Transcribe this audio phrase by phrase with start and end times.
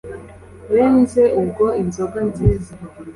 [0.73, 2.71] benze ubwo inzoga nziza